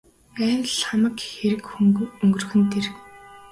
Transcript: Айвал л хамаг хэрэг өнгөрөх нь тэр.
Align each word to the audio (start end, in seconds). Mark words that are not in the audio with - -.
Айвал 0.43 0.73
л 0.79 0.83
хамаг 0.89 1.15
хэрэг 1.31 1.63
өнгөрөх 2.23 2.51
нь 2.59 2.67
тэр. 2.71 2.85